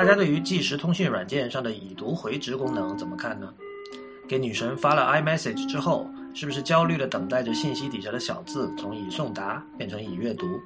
[0.00, 3.52] 大家对于即时通讯软件上的已读回执功能怎么看呢？
[4.26, 10.58] 给女神发了 iMessage 之后，是不是焦虑的等待着信息底下的小字从已送达变成已阅读？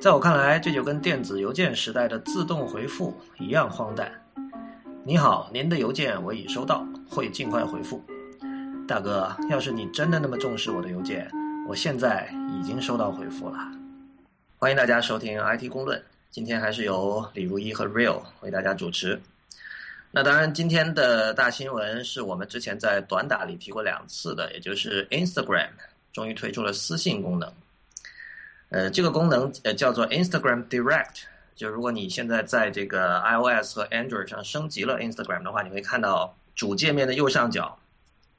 [0.00, 4.10] 在我看来，这就跟电子邮件时代的自动回复一样荒诞。
[5.04, 8.02] 你好，您的邮件我已收到，会尽快回复。
[8.88, 11.30] 大哥，要是你真的那么重视我的邮件，
[11.68, 13.58] 我现在已经收到回复了。
[14.56, 16.02] 欢迎大家收听 IT 公论。
[16.32, 19.20] 今天还是由李如一和 Real 为大家主持。
[20.10, 25.68] 那当然，今天的大新闻是我们之前在短打里提过两次的，也就是 Instagram
[26.10, 27.52] 终于推出了私信功能。
[28.70, 31.24] 呃，这个功能呃叫做 Instagram Direct。
[31.54, 37.78] 就如果你现在在这个 iOS 和 Android 上升级了 Instagram 的话，你会看到主界面的右上角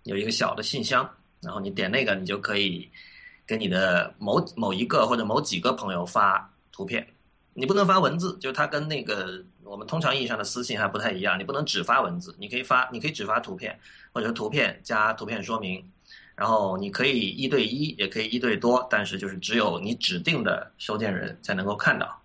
[0.02, 1.07] 有一个小的信箱，
[1.41, 2.89] 然后你点那个，你就可以
[3.45, 7.08] 给你的某某一个或者某几个朋友发图片。
[7.53, 11.39] 你不能发文字，就是它跟那个我们通常意义上的私信还不太一样。
[11.39, 13.79] 你不能只发文字，你可以发，你可以只发图片，
[14.11, 15.87] 或者图片加图片说明。
[16.35, 22.19] 然后你可以一对一，也可以一对多，但是就是只有你指定的收件人才能够看到。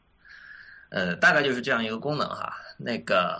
[0.89, 2.51] 呃，大概就是这样一个功能哈。
[2.79, 3.39] 那个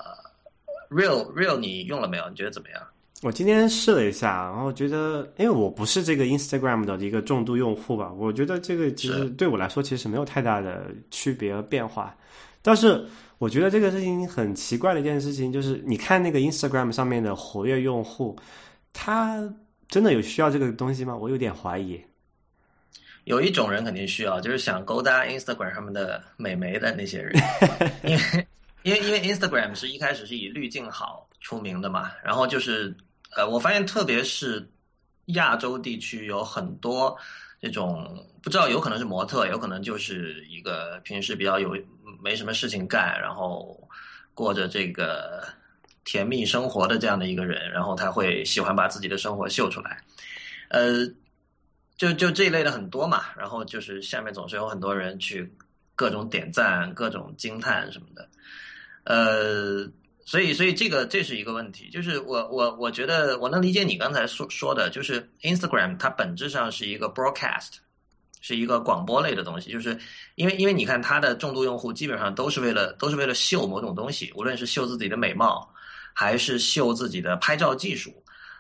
[0.91, 2.29] Real Real，你用了没有？
[2.29, 2.87] 你觉得怎么样？
[3.23, 12.17] 我今天试了一下，然后觉得，因为我不是这个 Instagram 的一个重度用户吧，我觉得这个其实对我来说其实没有太大的区别和变化。
[12.63, 13.05] 但是
[13.39, 18.39] 我觉得这个事情很奇怪的一件事情就是，你看那个 Instagram 上面的活跃用户，
[18.93, 19.53] 他
[19.89, 21.17] 真的有需要这个东西吗？
[21.17, 22.01] 我有点怀疑。
[23.25, 27.35] 有一种人肯定需要，就是想勾搭 Instagram 上面的美眉的那些人，
[28.05, 28.47] 因为
[28.85, 32.95] 因为因为 Instagram 是一开始是以滤镜好出名的嘛，然后就是。
[33.37, 34.67] 呃，我发现特别是
[35.27, 37.17] 亚洲地区有很多
[37.61, 41.77] 这种不知道，有可能是模特，有可能就是一个平时比较有
[42.23, 43.79] 没什么事情干，然后
[44.33, 45.47] 过着这个
[46.05, 50.03] 甜蜜生活的这样的一个人，然后他会喜欢把自己的生活秀出来。
[50.71, 51.07] 呃，
[51.97, 55.53] 就就这一类的很多嘛，然后就是下面总是有很多人去
[55.95, 58.29] 各种点赞、各种惊叹什么的，
[59.05, 59.91] 呃。
[60.29, 67.77] 所以，所以这个这是一个问题，就是我我我觉得我能理解你刚才说说的，就是 Instagram 它本质上是一个 broadcast，
[68.43, 69.99] 是一个广播类的东西，就是
[70.35, 75.67] 因为因为你看它的重度用户基本上都是为了都是为了秀某种东西，无论是秀自己的美貌，
[76.13, 78.13] 还是秀自己的拍照技术，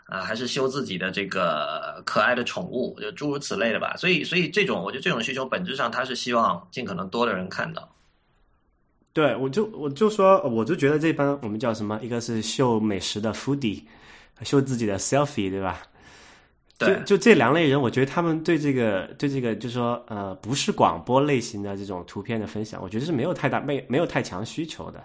[0.06, 3.95] 啊，还是秀自己的这个可爱的宠物，就诸如此类的吧。
[3.99, 7.95] 所以，所以这种我觉得这种需求本质上它是希望尽可能多的人看到。
[9.19, 11.99] 对，我就我就说，我就觉得这帮我们叫什么？
[12.01, 13.83] 一个是秀美食的 foodie，
[14.45, 15.83] 秀自己的 selfie，对吧？
[16.79, 25.03] 对，就这两类人，我觉得他们对这个对这个，就是说，呃，不是广播类型的这种图片的分享，我觉得是没有太大没没有太强需求的。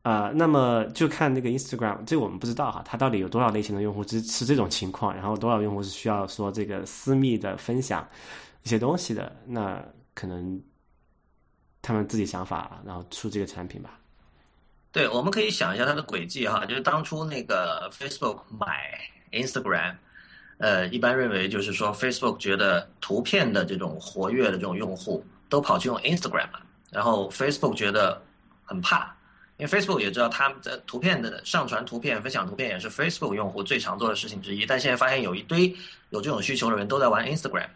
[0.00, 8.08] 啊，那么就看那个 Instagram，这我们不知道哈，它到底有多少类型的用户支持这种情况，然后多少用户是需要说这个私密的分享
[8.62, 9.78] 一些东西的，那
[10.14, 10.58] 可能。
[11.82, 13.98] 他们自己想法，然后出这个产品吧。
[14.92, 19.94] 对，我们可以想一下它的轨迹哈，就是当初那个 Facebook 买 Instagram，
[20.58, 28.20] 呃，一般认为就是说 Facebook 觉得图片的这种活跃的这种用户都跑去用 Instagram 了，然后 Facebook 觉得
[28.64, 29.16] 很怕，
[29.58, 35.74] 因为 Facebook 也知道他们在图片的上传图片、分享图片也是 Facebook 用户最常做的事情之一，但现在发现有一堆
[36.10, 37.68] 有这种需求的人都在玩 Instagram，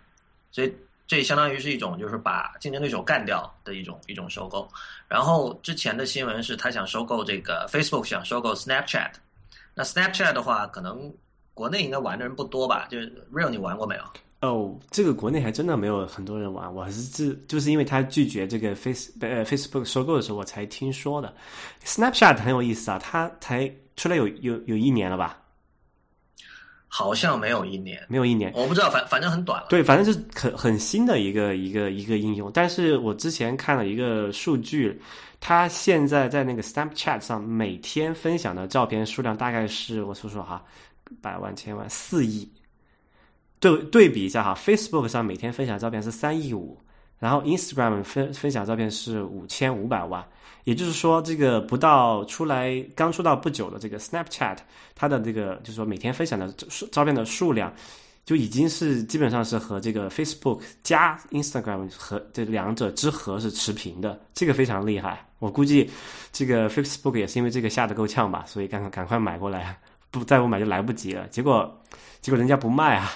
[0.50, 0.75] 所以。
[1.06, 4.66] 这相当于是一种，就是把竞争对手干掉的一种一种收购。
[5.06, 9.10] 然后之前的新闻是他想收购这个 Facebook，想收购 Snapchat。
[9.75, 11.12] 那 Snapchat 的话，可能
[11.53, 12.87] 国内应该玩的人不多吧？
[12.91, 14.03] 就是 Real，你玩过没有？
[14.41, 16.75] 哦，这个国内还真的没有很多人玩。
[16.75, 21.34] 我是自就是因为他拒绝这个 Face 呃 Facebook 收购的时候，我才听说的。
[21.84, 25.38] Snapchat 很有意思啊，它才出来有有有一年了吧？
[26.97, 29.67] 好像没有一年，没有一年，我不知道，反反正很短了。
[29.69, 32.49] 对，反正是很很新的一个一个一个应用。
[32.55, 34.96] 但是我之前看了一个数据，
[35.41, 40.64] 它现在在那个 Snapchat 上每天分享的照片数量大概是我说说哈，
[41.20, 42.49] 百万千万四亿。
[43.58, 46.79] 对对比一下哈，Facebook 上每天分享照片是三亿五，
[47.19, 50.25] 然后 Instagram 分分享照片是五千五百万。
[50.64, 54.56] 也就是说，这个不到出来刚出道不久的这个 Snapchat，
[54.94, 56.52] 它的这个就是说每天分享的
[56.90, 57.72] 照片的数量，
[58.25, 65.26] 就已经是基本上是和这个 Facebook 加 Instagram 和这两者之和是持平的，这个非常厉害。
[65.38, 65.90] 我估计
[66.32, 69.78] 这个 Facebook 也是因为这个吓得够呛吧，所以赶赶快买过来，
[70.10, 71.28] 不再不买就来不及了。
[71.28, 71.70] 结果
[72.22, 73.12] 结果人家不卖啊。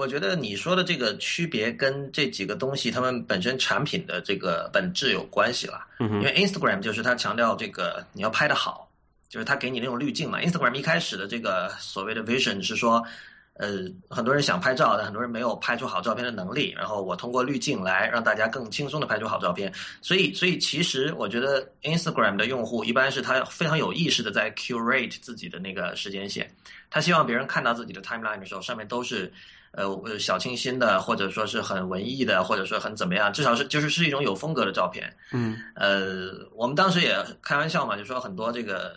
[0.00, 5.86] 我觉得你说的这个区别跟这几个东西他们本身产品的这个本质有关系了。
[5.98, 8.90] 嗯因为 Instagram 就是它强调这个你要拍的好，
[9.28, 10.40] 就是它给你那种滤镜嘛。
[10.40, 13.04] Instagram 一开始的这个所谓的 vision 是说，
[13.58, 16.72] 呃，很多人想拍照，但很多人没有拍出好照片的能力。
[16.74, 19.70] 然后我通过滤镜来让大家更轻松的拍出好照片。
[20.00, 26.50] 所以，所以其实我觉得 Instagram 的用户一般是他非常有意识的在 curate 自己的那个时间线，
[26.88, 29.30] 他希望别人看到自己的 timeline 的时候，上面都是。
[29.72, 35.14] 呃，呃小清新的，或者说是很文艺的，或者说很怎么样，至少是就是是一种有风格的照片。
[35.32, 38.96] 嗯呃，我们当时也开玩笑嘛，就说很多这个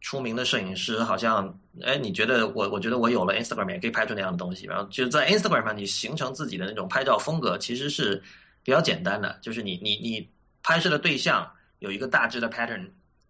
[0.00, 4.66] 出名的摄影师，好像，哎，你觉得我，我觉得我有了 Instagram 也可以拍出那样的东西。
[4.66, 8.22] 然后就是在 Instagram 上，你形成自己的那种拍照风格，其实是
[8.62, 10.28] 比较简单的，就是你你你
[10.62, 12.88] 拍摄的对象有一个大致的 pattern。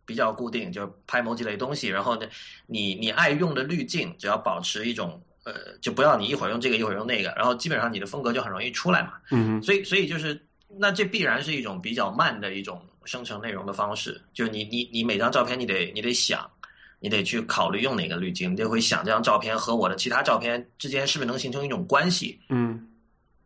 [0.09, 2.29] 比较固定，就是拍某几类东西，然后呢，
[2.69, 9.13] 你你爱用的滤镜，只要保持一种呃，就不要你一会儿用这个，一会儿用那个，然后基本上你的风格就很容易出来嘛。
[9.31, 14.21] 嗯所以，所以就是，那这必然是一种比较慢的一种生成内容的方式。
[14.35, 16.51] 就是你，你，你每张照片，你得，你得想，
[16.99, 22.41] 你得去考虑用哪个滤镜，你得会想这张照片和我的其他照片之间是不是能形成一种关系。
[22.49, 22.85] 嗯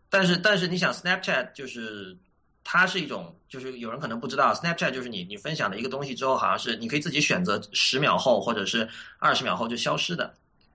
[0.09, 2.17] 但是，但是你想，Snapchat 就是
[2.65, 8.89] 它是一种，就是有人可能不知道，Snapchat 就是你你分享了一个东西之后，好像是你可以自己选择十秒后或者是
[9.19, 10.35] 二十秒后就消失的。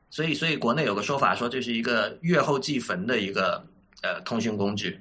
[0.09, 3.65] 所以，所以国内有个说法说这是一个月后祭坟的一个
[4.01, 4.99] 呃通讯工具。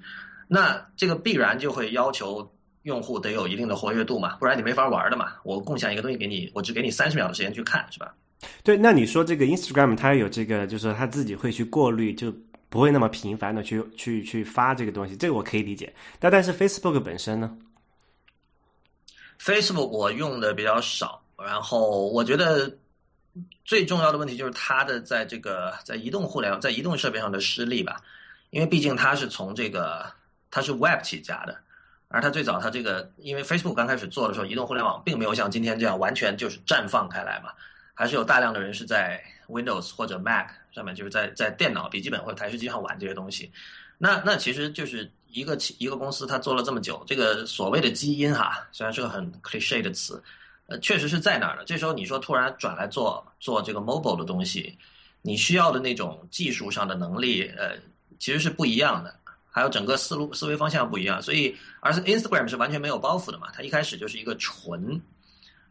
[0.48, 2.48] 那这个必然就会要求
[2.82, 5.32] 用户得有一定的活跃度嘛，不然你没法玩的嘛。
[5.42, 8.14] 我共享一个东西给你，我只给你三十秒的时间去看，是吧？
[8.62, 12.34] 对，那你说这个 Instagram 它有这个，就是说它自己会去过滤，就
[12.68, 15.90] 不会那么频繁的去去去发这个东西，这个我可以理解。
[16.18, 17.56] 但但是 Facebook 本身呢
[19.40, 22.70] ？Facebook 我用的比较少，然后我觉得
[23.64, 28.00] 最重要的问题就是它的在这个在移动互联网在移动设备上的失利吧，
[28.50, 30.06] 因为毕竟它是从这个
[30.50, 31.56] 它是 Web 起家的，
[32.08, 37.50] 而它最早它这个因为 Facebook 刚开始做的时候，移动互联网并没有像今天这样完全就是绽放开来嘛，
[37.94, 43.50] 还是有大量的人是在 Windows 或者 Mac 上面，就是在在电脑、笔记本或者台式机上玩这些东西。
[43.98, 50.22] 那那其实就是一个企一个公司，它做了这么久，这个所谓的基因哈，虽然是个很 cliche 的词，
[50.66, 51.64] 呃，确实是在那儿的。
[51.64, 54.76] 这时候你说突然转来做做这个 mobile 的东西，
[55.22, 57.76] 你需要的那种技术上的能力，呃，
[58.18, 59.14] 其实是不一样的，
[59.50, 61.20] 还有整个思路思维方向不一样。
[61.20, 65.00] 所以，而是 Instagram 是完全没有包袱的嘛，它一开始就是一个纯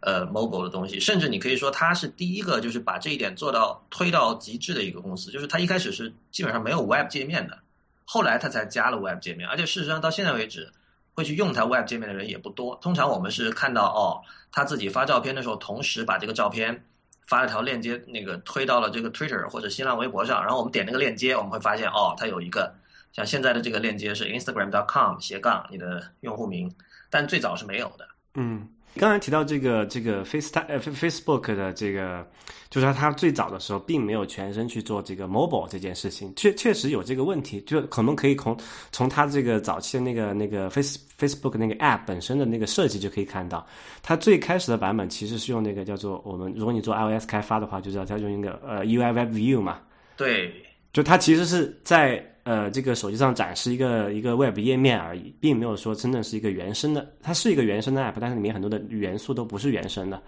[0.01, 7.57] 呃 mobile 的东西，甚至你可以说它是第一个就是把这一点做到推到极致的一个公司，就是它一开始是基本上没有 web 界面的。
[8.06, 10.69] 后来他才加了 Web 界面，而且事实上到现在为止，
[11.13, 12.75] 会去用它 Web 界面的人也不多。
[12.81, 14.21] 通常我们是看到哦，
[14.51, 16.86] 他自己发照片的时候，同时把这个照片
[17.27, 22.74] 发了条链接，那个推到了这个 Twitter 或者新浪微博上，然后我们点那个链接，我们会发现哦，它有一个
[23.12, 26.74] 像现在的这个链接是 Instagram.com 斜杠你的用户名，
[27.10, 28.07] 但最早是没有的。
[28.36, 32.25] 嗯，刚才提到这个这个 Face 呃 Facebook 的这个，
[32.69, 38.56] 就是它它最早的时候并没有全身去做这个 mobile 这件事情，确确实有这个问题，就可能可以从
[38.92, 43.66] 从它这个早期的那个那个 Face Facebook 那个 App 本身的那个设计就可以看到，
[44.01, 49.80] 它最开始的版本其实是用那个叫做我们如果你做 iOS 开发的话，就知道它用一个呃 UI Web View 嘛，
[50.16, 50.54] 对，
[50.92, 60.21] 就它其实是在呃这个手机上展示一个一个 Web 页面而已，并没有说真正是一个原生的，它是一个原生的 App，但是里面很多的元素都不是原生的，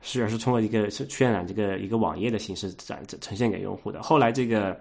[0.00, 4.02] 是而是通过一个渲染这个一个网页的形式展呈现给用户的。
[4.02, 4.78] 后来这个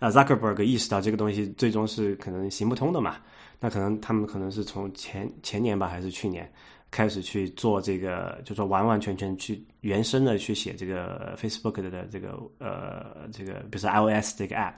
[0.00, 3.16] 呃 Zuckerberg 意识到这个东西最终是可能行不通的嘛，
[3.60, 6.50] 那可能他们可能是从前前年吧还是去年。
[6.90, 14.72] 开始去做这个，就说完完全全去原生的去写这个 Facebook 的这个呃这个，比如说 iOS 这个 app，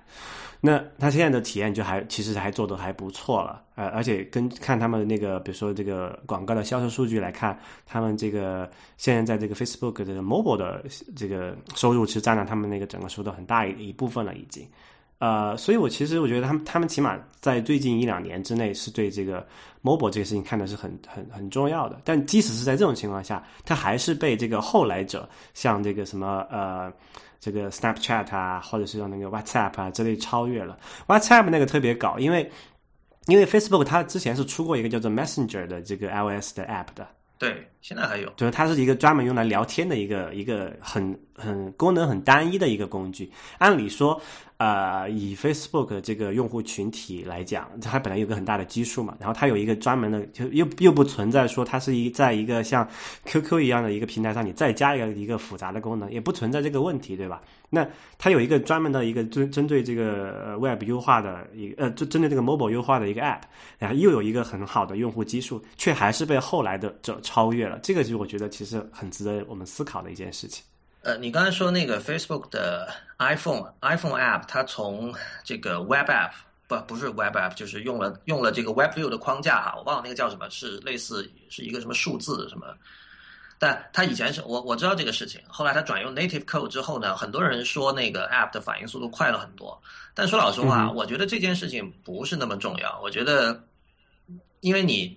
[0.60, 10.84] 那他现在的体验就还其实还做的还不错了，呃，而且跟看他们那个比如说这个广告的销售数据来看，他们这个现在在这个 Facebook 的 mobile 的
[11.14, 14.66] 这个收入其实占了他们那个整个收入很大一一部分了已经。
[15.18, 19.44] 呃，所以我其实我觉得他们他们起码在最近一两年之内是对这个
[19.82, 22.00] mobile 这个事情看的是很很很重要的。
[22.04, 26.92] 但即使是在这种情况下，它还是被这个后来者像这个什么呃
[27.40, 30.78] 这个 Snapchat 啊，或者是像那个 WhatsApp 啊之类超越了。
[31.08, 32.48] WhatsApp 那个特别搞，因为
[33.26, 37.06] 因为 Facebook 它之前是出过一个叫做 Messenger 的这个 iOS 的 app 的。
[37.38, 43.30] 对，现在还有，就是它是一个专门用来聊天的一个一个很很功能很单一的一个工具。
[43.58, 44.20] 按理说，
[44.56, 52.86] 呃，以 Facebook 这个用户群体来讲，它本来有个很大的基数嘛，然后它有一个专门的，就又又不存在说它是一在一个像
[53.24, 57.40] QQ 一样的一个平台上，你再加一个一个复杂的功能，也不存在这个问题，对吧？
[57.70, 63.42] 那它有一个专门的一个针针对这个 Web 优化的一个呃，针针对这个 Mobile 优化的一个 App，
[63.78, 67.78] 然后又有一个很好的用户基数，却还是被后来的者超越了。
[67.82, 70.64] 这个是我觉得其实很值得我们思考的一件事情。
[71.02, 76.32] 呃，你刚才说那个 Facebook 的 iPhone iPhone App，它从这个 Web App
[76.66, 82.66] 不不是 Web App，就是用了用了这个 Web View 的框架哈，我忘了那个叫什么，是类似是一个什么数字什么。
[83.60, 89.80] 但它以前是我我知道这个事情，后来它转用 Native Code 之后呢，很多人说那个 App 的反应速度快了很多。
[90.14, 93.00] 但说老实话，我觉得这件事情不是那么重要。
[93.00, 93.64] 我觉得，
[94.60, 95.16] 因为你。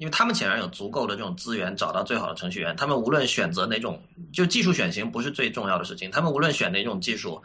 [0.00, 2.74] 因为他们显然有足够的这种资源，找到最好的程序员。
[2.74, 4.02] 他们无论选择哪种，
[4.32, 6.10] 就技术选型不是最重要的事情。
[6.10, 7.42] 他们无论选哪种技术，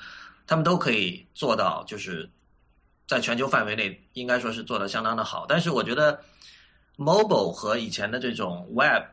[0.47, 2.29] 他们都可以做到，就是
[3.09, 5.45] 在全球范围内应该说是做的相当的好。
[5.49, 6.17] 但是我觉得
[6.95, 9.03] ，mobile 和以前的这种 web，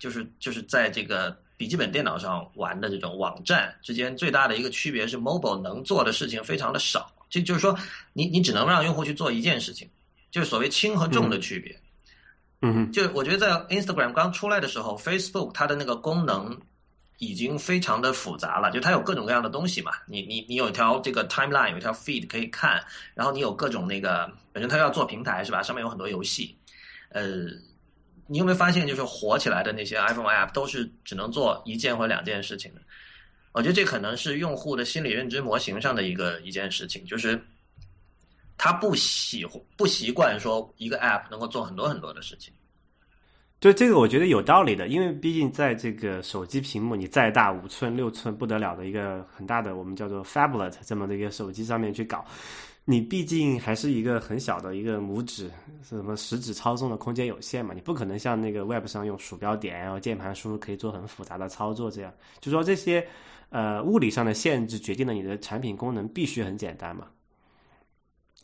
[0.00, 7.08] 就是就是在这个笔记本电脑上玩的这种网站之间最大的一个区别是，mobile 能做的事情非常的少。
[7.30, 7.78] 这就是说，
[8.12, 9.88] 你你只能让用户去做一件事情，
[10.32, 11.72] 就是所谓轻和重的区别。
[11.72, 11.87] 嗯，
[12.60, 16.60] 嗯就我觉得在 Instagram 刚出来的时候，Facebook 它的那个功能
[17.18, 19.92] 已经非常的复杂了，就它有各种各样的东西嘛。
[20.08, 22.84] 你你你有一条这个 timeline，有一条 feed 可以看，
[23.14, 25.62] 然后你有各种那个，本身它要做平台是吧？
[25.62, 26.56] 上面有很多游戏。
[27.10, 27.44] 呃，
[28.26, 32.80] 你有没有发现，就是火起来的那些 iPhone app 都是只能做一件或两件事情的？
[33.52, 37.40] 我觉得这可能是用户的心理认知模型上的一个一件事情，就是。
[38.58, 39.46] 他不喜
[39.76, 42.52] 不习惯说一个 app 能够做很多很多的事情，
[43.60, 52.24] 对这个我觉得有道理的，因为毕竟在这个手机屏幕，你再大五寸六寸不得了的一个很大的我们叫做 f a b l e t 这么的一个手机上面去搞，
[52.84, 55.50] 你毕竟还是一个很小的一个拇指
[55.82, 63.06] 什么食指操纵的空间有限嘛，你不可能像那个 web 上用鼠标点然后键盘输入可以做很复杂的操作，这样就说这些
[63.50, 67.06] 呃物理上的限制决定了你的产品功能必须很简单嘛。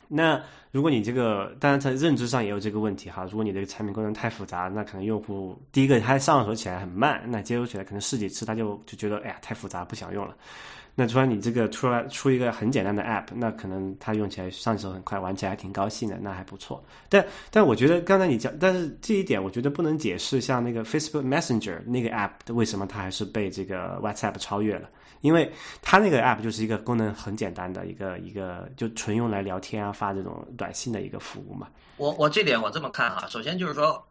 [0.08, 3.24] 那如果你这个，当然在认知上也有这个问题哈。
[3.24, 10.34] 如果你的产品功能太复杂，那可能用户第一个他上手起来很慢，那接触起来可能试几次他就就觉得哎呀太复杂不想用了。
[10.96, 16.84] 那突然你这个出来出一个很简单的 app，那可能他用起来上手很快，玩起来还挺高兴的，那还不错。
[17.08, 24.88] 但但我觉得刚才你讲，但是这一点我觉得不能解释像那个 Facebook Messenger 那个 app 为什么它还是被这个 WhatsApp 超越了。
[25.24, 25.50] 因为
[25.80, 31.66] 它那个 app 就是一个功能很简单的一个一个，就纯用来聊天啊、发这种短信的一个服务嘛。
[31.96, 34.06] 我我这点我这么看哈，首先就是说，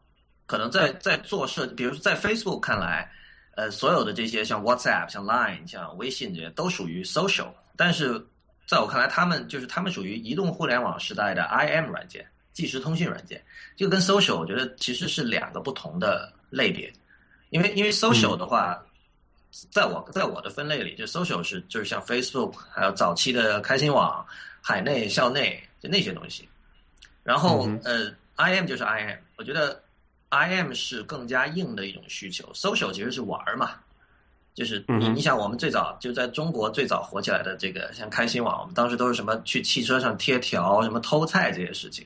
[0.47, 3.07] 可能在在做设，比如说在 Facebook 看来，
[3.55, 7.45] 呃，所有的这些像 WhatsApp、像 Line、像微信这些都属于 social，
[7.77, 8.19] 但是
[8.67, 13.39] 在我看来，他们就是他们属于移动互联网时代的 IM 软件，即时通讯软件，
[13.75, 16.91] 就跟 social 我觉得其实是两个不同的类别，
[17.51, 18.83] 因为因为 social 的话。
[19.69, 24.25] 在我在我的分类里，就 social 是就是像 Facebook，还有早期的开心网、
[24.61, 26.49] 海内、校内就那些东西。
[27.21, 29.81] 然后呃，IM 就是 IM，我觉得
[30.31, 32.51] IM 是更加硬的一种需求。
[32.53, 33.75] social 其实是玩儿嘛，
[34.55, 42.05] 就是你你想我们最早就在中国最早火起来的这个像开心网，我们当时都是什么去汽车上贴条、什么偷菜这些事情。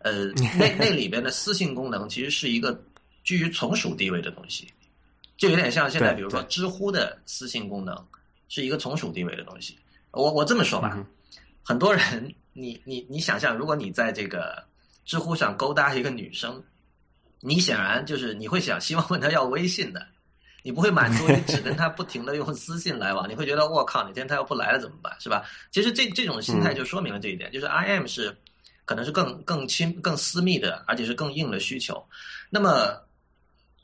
[0.00, 0.26] 呃，
[0.58, 2.78] 那那里边的私信功能其实是一个
[3.24, 4.68] 居于从属地位的东西。
[5.42, 7.96] 就有点像现在，比如说知乎的私信功能
[8.48, 9.76] 是一个从属地位的东西。
[10.12, 11.04] 我我这么说吧，
[11.64, 14.62] 很多人，你你你想象，如果你在这个
[15.04, 16.62] 知乎上勾搭一个女生，
[17.40, 20.06] 你显然就是你会想希望问她要微信的，
[20.62, 25.42] 你不会满足于只跟她不停的用私信来往，你会觉得我靠，哪天她要不来了怎么办，是吧？
[25.72, 28.32] 其实这这种心态就说明了这一点，就是 I M 是
[28.84, 32.00] 可能是更更亲、更私密的，而且是更硬的需求。
[32.48, 32.96] 那么。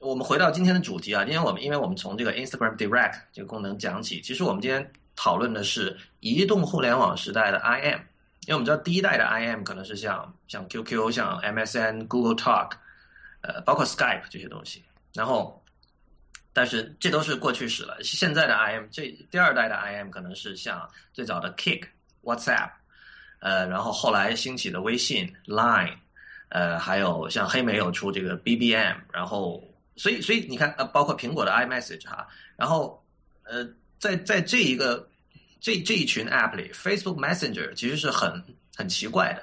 [0.00, 7.98] 我们回到今天的主题啊，因为我们因为我们从这个 Instagram Direct 这个功能讲起，其实我们今天讨论的是移动互联网时代的 IM，
[8.46, 12.70] 因为我们知道第一代的 IM 可能是像像 QQ、像 MSN、Google Talk，
[13.40, 15.60] 呃，包括 Skype 这些东西，然后，
[16.52, 17.98] 但是这都是过去式了。
[18.00, 21.82] 现在的 IM，这第二代的 IM 可能是像最早的 Kick、
[22.22, 22.70] WhatsApp，
[23.40, 25.96] 呃，然后后来兴起的微信、Line，
[26.50, 29.60] 呃，还有像黑莓有出这个 BBM，然后。
[29.98, 32.26] 所以，所以你看，呃，包括苹果的 iMessage 哈，
[32.56, 33.04] 然后，
[33.42, 35.06] 呃，在在这一个
[35.60, 38.42] 这这一群 App 里，Facebook Messenger 其实是很
[38.76, 39.42] 很奇怪的，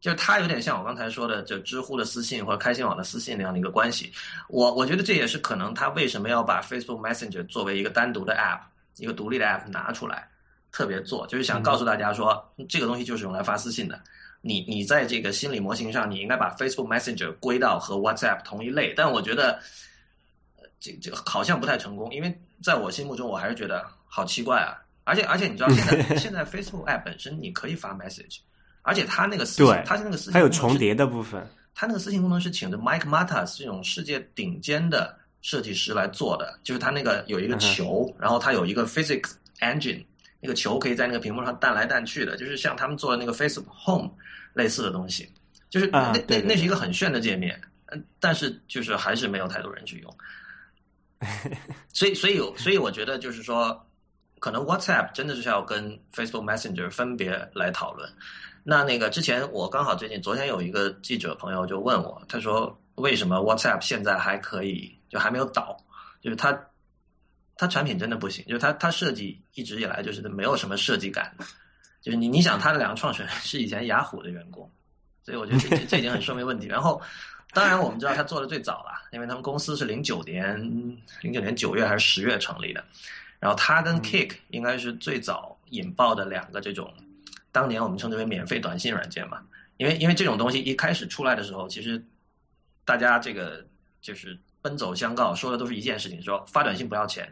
[0.00, 4.12] 就是它有点像我刚才说的，就知乎的私信或者开心网的私信那样的一个关系。
[4.48, 8.60] 我我觉得这也是可能它为什么要把 Facebook Messenger 作为一个单独的 App，
[8.98, 10.28] 一个独立的 app 拿出来，
[10.70, 14.00] 特别做，就是想告诉大家说，这个东西就是用来发私信的。
[14.42, 19.58] 你你在这个心理模型上，你应该把 Facebook Messenger 归到和 WhatsApp 同一类，但我觉得，
[20.78, 24.76] 这这好像不太成功，因为在我心目中，我还是觉得好奇怪啊。
[25.04, 28.38] 而且而且你知道，现在 现在 Facebook app 本身你可以发 message，
[28.82, 31.44] 而且它那个私对，它是那个私信它有重叠的部分。
[31.74, 40.04] 它那个私信功能是请的 Mike Matas 这种世界顶尖的设计师来做的，就是它那个有一个球，然后它有一个 physics engine，
[40.42, 44.10] 那个球可以在那个屏幕上弹来弹去的，就是像他们做的那个 Facebook Home
[44.54, 45.30] 类似的东西，
[45.70, 50.16] 就是那、那那是一个很炫的界面，嗯，但是就是还是没有太多人去用，
[51.94, 53.86] 所以所以所以我觉得就是说，
[54.40, 58.12] 可能 WhatsApp 真的是要跟 Facebook Messenger 分别来讨论。
[58.64, 65.76] 那那个之前我刚好最近昨天有一个记者朋友就问我，他说为什么 WhatsApp 现在还可以就还没有倒？
[66.20, 66.52] 就是它
[67.56, 71.44] 它产品真的不行，就是它它设计一直以来就是没有什么设计感的，
[72.00, 74.68] 就是你你想它的两个创始人是以前雅虎的员工，
[75.22, 76.66] 所以我觉得这这这已经很说明问题。
[76.66, 77.00] 然后
[77.52, 80.58] 当然我们知道他做的最早了，因为他们公司是零九年
[81.20, 82.82] 零九年九月还是十月成立的，
[83.38, 86.92] 然后他跟 Kick 应该是最早引爆的两个这种。
[87.52, 89.42] 当年我们称之为免费短信软件嘛，
[89.76, 92.02] 因为因为这种东西一开始出来的时候，其实
[92.86, 93.62] 大家这个
[94.00, 97.30] 就是奔走相告，说的都是一件事情，说发短信不要钱。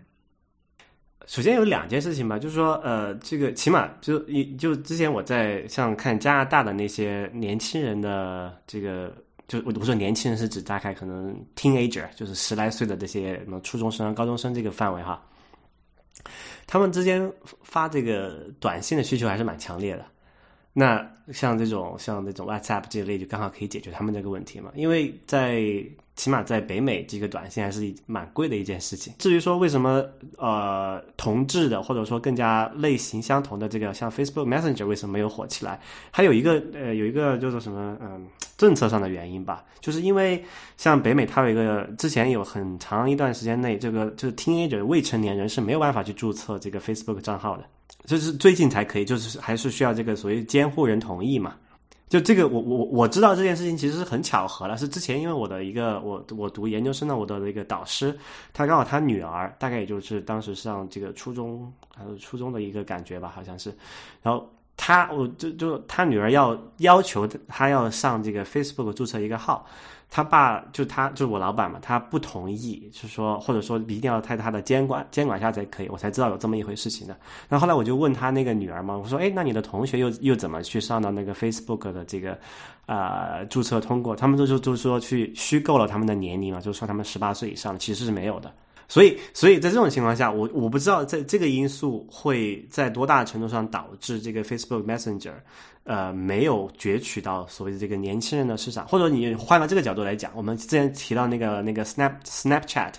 [1.27, 9.15] 首先有两件事情吧，就是说，呃，这个起码就一就之前我在像看加拿大的那些年轻人的这个，
[9.47, 15.23] 就我不说年轻人是指大概可能 teenager，就是十来岁的这些什么初中生、高中生这个范围哈，
[16.67, 17.31] 他们之间
[17.63, 20.05] 发这个短信的需求还是蛮强烈的。
[20.73, 24.71] 那像这种像这种 WhatsApp 这一类，就刚好可以解决他们这个问题嘛。
[24.75, 25.63] 因为在
[26.17, 29.13] 起码在北美，这个短信还是蛮贵的一件事情。
[29.19, 30.05] 至于说为什么
[30.37, 38.27] 呃同质的或者说更加类型相同的这个像 Facebook Messenger 为什么没有火起来，还有一个呃有一个叫做什么嗯
[38.61, 40.45] 政策上的原因吧，就是因为
[40.77, 47.65] 像北美它有一个之前有很长一段时间内，这个就是 teenager 未成年人是没有办法去注册这个 Facebook 账号的。
[48.05, 51.55] 就是最近才可以，就是还是需要这个所谓监护人同意嘛。
[52.11, 58.15] 就这个，我我我知道这件事情其实是很巧合了，是之前因为我的一个我我读研究生的我的一个导师，
[58.53, 63.73] 他刚好他女儿大概也就是当时上这个初中还是初中的一个感觉吧，好像是，
[64.23, 64.47] 然后
[64.83, 69.67] 他我就就他女儿要要求他要上这个 Facebook 注册一个号。
[70.13, 77.17] 他爸就他就是我老板嘛，他不同意，就是说或者说一定要在他的监管监管下才可以，我才知道有这么一回事情的。
[77.49, 82.33] 那后后来我就问他那个女儿嘛，我说，哎，那你的同学又又怎么去上到那个 Facebook 的这个
[82.87, 84.17] 啊、呃、注册通过？
[84.17, 88.53] 他们都就就说去虚构了他们的年龄嘛，就说他们十八岁以上其实是没有的。
[88.91, 95.35] 所以，所以在这种情况下，我我不知道在这个因素会在多大程度上导致这个 Facebook Messenger，
[95.85, 102.95] 呃，没有攫取到所谓的这个年轻人的市场，或者你换到这个角度来讲，我们之前提到那个那个 Snap Snapchat，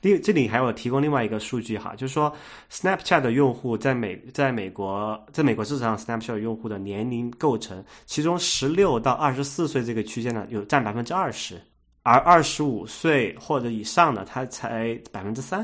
[0.00, 2.34] 另这里还有提供另外一个数据哈，就是说
[2.72, 11.60] Snapchat 的用户在美在美国在美国市场上 Snapchat 用户的年龄构成，其中十六到二十四岁这个区间呢，有占百分之二十。
[12.06, 15.60] 而二十五岁或者以上的，他才百分之三，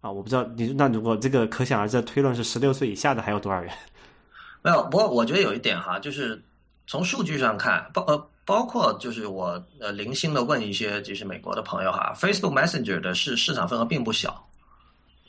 [0.00, 3.72] 啊，我不知道你那如果这个可想而知的推论是十六岁以下的还有多少人？
[4.60, 6.42] 没有，不过我觉得有一点哈，就是
[6.88, 14.44] 从数据上看，包呃包括就是我呃零星的问一些就是美国的朋友哈，Facebook Messenger 的市市场份额并不小，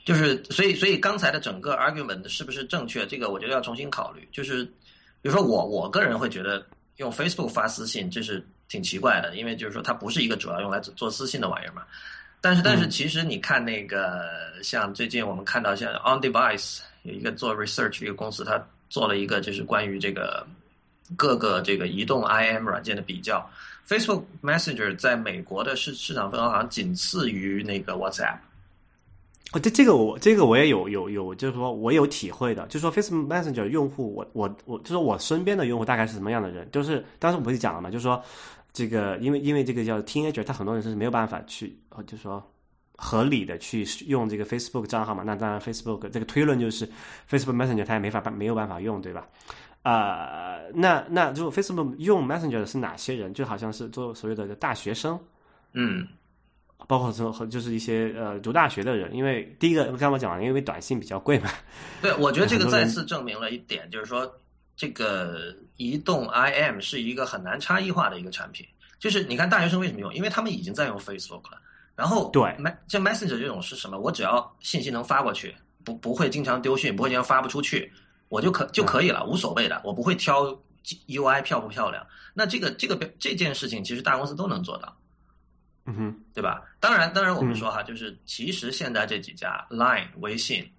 [0.03, 4.27] 就是所以所以刚才的整个 argument 是不是正确，这个我觉得要重新考虑。
[4.31, 4.65] 就是
[5.21, 6.65] 比如说我我个人会觉得
[6.97, 8.45] 用 Facebook 发私信这是。
[8.69, 11.83] 挺奇怪的，因为就是说它不是一个主要用来做私信的玩意儿嘛。
[12.41, 14.25] 但是，但是其实你看那个，
[14.63, 20.47] 像最近我们看到像 On Device 有一个做 research 一个公司，它做了一个就是关于这个
[21.15, 23.47] 各个这个移动 IM 软件的比较。
[23.87, 28.37] Facebook Messenger 在美国的市市场份额好像仅次于那个 WhatsApp。
[29.53, 36.67] 哦，这这个我这个我也有有有，就是说我有体会的，就是说 Facebook Messenger 用户，我我我就是我身边的用户大概是什么样的人？
[36.71, 38.21] 就是当时我不是讲了嘛，就是说。
[38.75, 42.43] 这个，因为因为这个叫 teenager，他很多人是没有办法去，呃，就说
[42.97, 45.21] 合理的去用这个 Facebook 账号嘛。
[45.23, 46.89] 那当然，Facebook 这个推论就是
[47.29, 49.27] Facebook Messenger 他也没法办，没有办法用，对吧？
[49.83, 53.31] 啊、那那如果 Facebook 用 Messenger 的是哪些人？
[53.31, 55.19] 就好像是做所谓的大学生，
[55.73, 56.07] 嗯，
[56.87, 61.49] 包括说和就是一些呃读大学的人，因为第一个刚刚我讲了，因为短信比较贵嘛。
[62.01, 64.31] 对，我觉得这个再次证明了一点，就是说。
[64.75, 68.65] 这个移动 IM 是一个很难差异化的一个产品，
[68.97, 70.11] 就是你看大学生为什么用？
[70.15, 71.61] 因为他们已经在用 Facebook 了。
[71.95, 73.99] 然后对，像 Messenger 这种是什么？
[73.99, 77.93] 我只要信息能发过去，不不会经常丢讯，不会经常发不出去，
[78.29, 80.43] 我就可就可以了，无所谓的，我不会挑
[81.07, 82.03] UI 漂不漂亮。
[82.33, 84.97] 那这个这个这件事情，其实大公司都能做到，
[85.85, 86.63] 嗯哼，对吧？
[86.79, 90.69] 当然，当然我们说哈，就是其实现在这几家 Line、微信、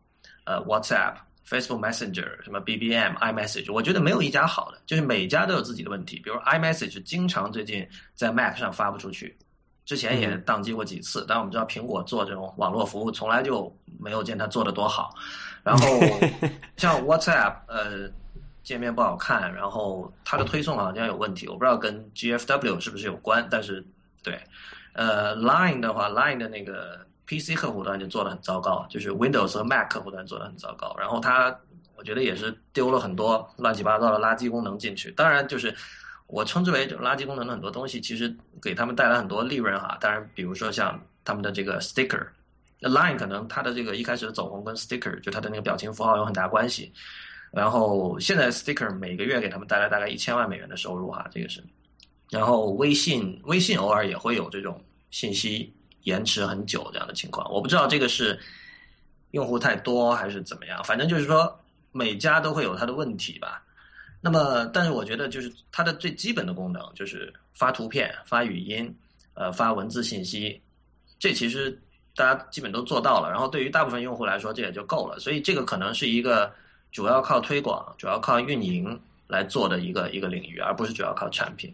[0.45, 6.19] 呃 WhatsApp、Facebook Messenger、什么 BBM、iMessage，我觉得没有一家好的，就是每家都有自己的问题。
[6.25, 9.37] 比如 iMessage 经常最近在 Mac 上发不出去。
[9.85, 15.15] 之前也宕机过几次，但我们知道苹果做这种网络服务从来就没有见它做的多好。
[15.63, 15.87] 然后
[16.79, 18.09] 像 WhatsApp，呃，
[18.63, 23.47] 界面不好看，然后它的推送好像有问题，我不知道跟 GFW 是不是有关。
[23.51, 23.85] 但是
[24.23, 24.41] 对，
[24.95, 30.97] 呃，Line 的话，Line 的那个 PC 客户端就做的很糟糕，就是 Windows 和 Mac 客户端做的很糟糕。
[30.99, 31.55] 然后它，
[31.97, 35.11] 我觉得也是丢了很多乱七八糟的垃圾功能进去。
[35.11, 35.75] 当然就是。
[36.27, 39.99] 我称之为垃圾功能的很多东西，其实给他们带来很多利润哈。
[40.01, 46.91] 当然，比如说像他们的这个 sticker，Line 可能它的这个一开始的走红跟 sticker 就它的那个表情符号有很大关系。
[47.53, 51.63] 然后现在 sticker 每个月给他们带来大概一千万美元的收入哈，这个是。
[52.31, 58.39] 然后微信，微信偶尔也会有这种信息延迟很久这样的情况，我不知道这个是
[59.31, 61.59] 用户太多还是怎么样，反正就是说
[61.93, 63.63] 每家都会有它的问题吧。
[64.21, 68.91] 那么，但是我觉得，就是它的最基本的功能，就是发图片、发语音、
[69.35, 70.59] 呃，发文字信息，
[71.19, 71.79] 这其实
[72.17, 73.29] 大家基本都做到了。
[73.31, 75.19] 然后，对于大部分用户来说，这也就够了。
[75.21, 76.51] 所以，这个可能是一个
[76.91, 81.71] 主要靠推广、主要靠运营来做的一个一个领域，而不是主要靠产品。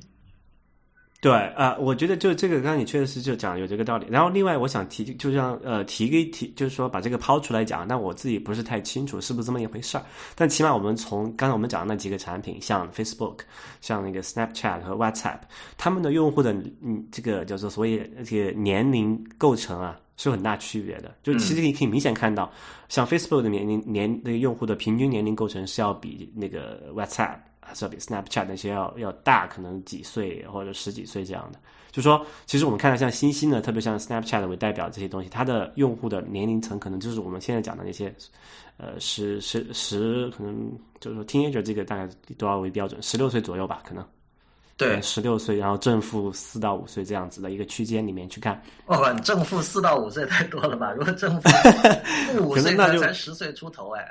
[1.23, 4.07] 对啊，我觉得就这个，刚刚你确实是就讲有这个道理。
[4.09, 7.87] 然后另外，我想提，就像呃提个提，就是说把这个抛出来讲。
[7.87, 10.05] 但我自己不是太清楚是不是这么一回事儿。
[10.35, 13.41] 但起码我们从刚才我们讲的那几个产品，像 Facebook、
[13.83, 15.41] 像那个 Snapchat 和 WhatsApp，
[15.77, 21.15] 他们的用户的嗯这个叫做所谓这个年龄构成啊，是有很大区别的。
[21.23, 22.51] 就其实你可以明显看到，
[22.89, 27.37] 像 Facebook 的年龄年那个用户的平均年龄构成是要比那个 WhatsApp。
[27.75, 31.59] 是比 Snapchat 那些要要大，可能几岁或者十几岁这样的。
[31.91, 38.15] 就说，其实我们看到像新兴的，特别像 Snapchat 为代表这些东西，它的用户的年龄层可能就是我们现在讲的那些，
[38.77, 43.03] 呃，十十十，可能就是说 teenager 这个大概多少为标准？
[43.03, 44.07] 十六岁左右吧，可能。
[44.77, 48.63] 对，十六岁，然后正负四到五岁这样子的一个区间里面去看。
[48.87, 50.93] 哦，正负四到五岁太多了吧？
[50.93, 51.49] 如果正负
[52.39, 54.09] 负五岁，那才十岁出头哎。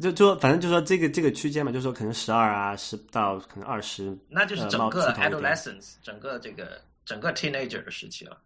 [0.00, 8.36] 就就反正就说这个这个区间嘛，就说可能十二啊，十到可能二十，那就是整个 adolescence，整个这个整个 teenager 的时期了。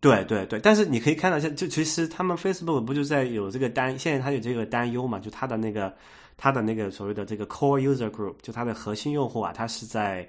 [0.00, 5.94] 对对对，但是你可以看到，像就其实他们 Facebook 不就在有这个担，现在他有这个担忧嘛，就他的那个
[6.36, 10.28] 他的那个所谓的这个 core user group，就他的核心用户啊，他是在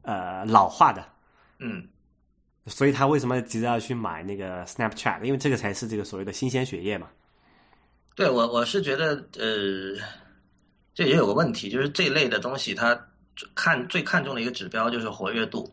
[0.00, 1.04] 呃老化的。
[1.58, 1.86] 嗯，
[2.64, 5.22] 所以他为什么急着要去买那个 Snapchat？
[5.22, 7.06] 因为这个才是这个所谓的新鲜血液嘛。
[8.14, 9.96] 对我我是觉得，呃，
[10.94, 12.98] 这也有个问题，就是这类的东西，它
[13.54, 15.72] 看最看重的一个指标就是活跃度。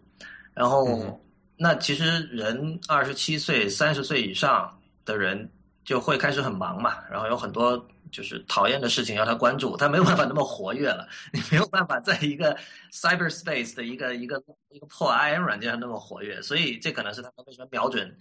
[0.54, 1.20] 然后，
[1.58, 5.50] 那其实人二十七岁、三十岁以上的人
[5.84, 7.88] 就会开始很忙嘛，然后有很多。
[8.12, 11.08] 就是讨厌的事情要他关注，他没有办法那么活跃了。
[11.32, 12.58] 你没有办法在一个
[12.92, 18.16] cyberspace 的一个一个一个破 IM 软件上那么活跃，所以这可能是他们为什么瞄准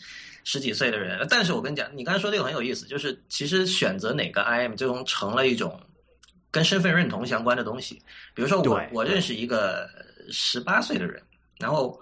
[0.44, 1.26] 十几岁的人。
[1.28, 5.80] 但是我跟你讲，你刚才说这个很有意思，就是其实选择哪个 IM 最终成了一种
[6.50, 8.02] 跟身份认同相关的东西。
[8.34, 9.88] 比如说我我认识一个
[10.30, 11.22] 十八岁的人，
[11.58, 12.00] 然后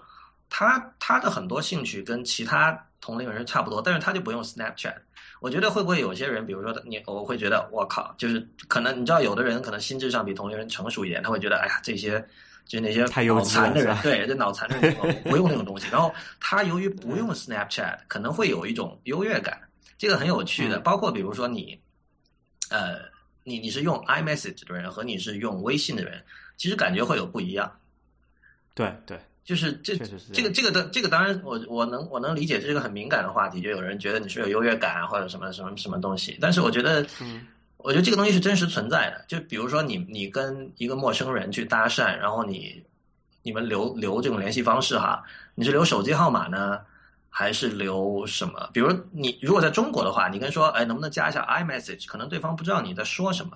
[0.49, 4.95] 他他的很多兴趣跟其他同龄人差不多，但是他就不用 Snapchat。
[5.39, 12.25] 我觉得会不会有些人，比如说你，我会觉得我靠，就是可能你知道，有的人可能心智上比同龄人成熟一点，他会觉得哎呀，这些
[12.65, 14.95] 就那些脑残的人，对，这脑残的人
[15.25, 15.87] 不用那种东西。
[15.91, 19.61] 然后他由于不用 Snapchat，可能会有一种优越感，
[19.97, 20.79] 这个很有趣的。
[20.79, 21.79] 包括比如说你，
[22.69, 22.97] 呃，
[23.43, 26.23] 你你是用 iMessage 的人和你是用微信的人，
[26.57, 27.71] 其实感觉会有不一样。
[28.73, 29.19] 对对。
[29.45, 29.95] 就是这
[30.33, 37.05] 这个这个的这个当然我我能我能理解这是个很敏感的话题，就有人觉得你是有优越感啊或者什么什么什么东西，但是我觉得，
[37.77, 39.23] 我觉得这个东西是真实存在的。
[39.27, 42.83] 就比如说你你跟一个陌生人去搭讪，然后你
[43.43, 46.79] 你们留留这种联系方式哈，你是留手机号码呢，
[47.29, 48.71] 还是留什么？
[48.73, 53.55] 比如你如果在中国的话，你跟说哎能不能加一下 iMessage，可能对方不知道你在说什么。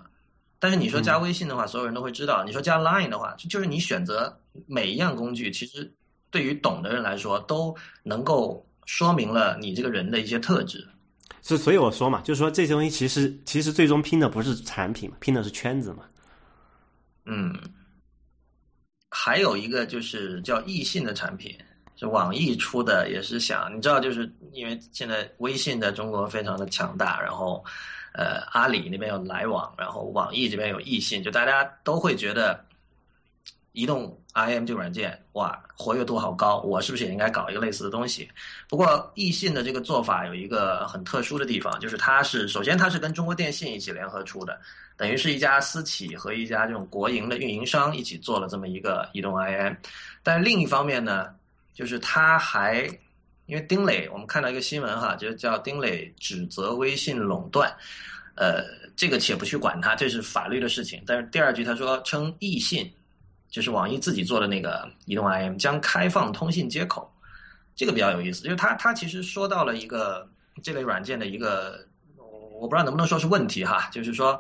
[0.62, 2.44] 但是你说加微信的话，所有人都会知道。
[2.44, 5.90] 你说加 Line 的话，就是你选择每一样工具，其实
[6.30, 10.86] 对于懂的人来说，都能够说明了你这个人的一些特质。
[11.42, 16.04] 所所以我说嘛，就是说这些东西其实其实最终拼的不是产品嘛，拼的是圈子嘛。
[17.24, 17.58] 嗯，
[19.10, 21.58] 还有一个就是叫易信的产品，
[21.96, 27.64] 是网易出的，也是想你知道，就是因为现在微信在中国非常的强大，然后。
[28.14, 32.60] 呃，阿里那边有来往，然后网易这边有易信，就大家都会觉得
[33.72, 38.28] 移动 IM 这个软件哇，活跃度好高，我是不是也应该搞一个类似的东西？
[38.68, 44.60] 不过易信的这个做法有一个很特殊的地方，就是它是首先它是跟中国电信一起联合出的，
[44.98, 49.76] 等于是一家私企和一家这种国营的运营商一起做了这么一个移动 IM，
[50.24, 51.34] 但另一方面呢，
[51.74, 52.90] 就是它还。
[53.50, 57.76] 因为丁磊，我们看到一个新闻哈，就叫丁磊指责微信垄断，
[58.36, 58.64] 呃，
[58.96, 61.02] 这个且不去管它，这是法律的事情。
[61.04, 62.88] 但是第二句他说称易信，
[63.50, 67.12] 就是网易自己做的那个移动 IM 将开放通信接口，
[67.76, 70.30] 这个比较有意思，就是他他其实说到了一个
[70.62, 71.84] 这类软件的一个，
[72.18, 74.40] 我不知道能不能说是问题哈，就是说，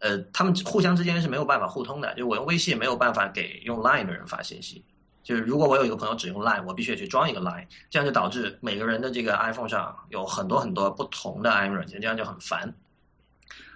[0.00, 4.82] 呃，他们互相之间是没有办法互通的，就我用微信没有办法给用 Line 的人发信息。
[5.22, 12.72] 就是如果我有一个朋友只用 Line，我必须得去装一个 Line，这样就导致每个人的这个 iPhone 上有很多很多不同的 IM 软件，这样就很烦。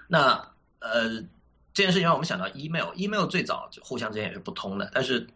[0.08, 0.32] 那
[0.80, 1.08] 呃，
[1.72, 5.26] 这件事情让我们想到 email，email 最早就互相之间也是不通的，但是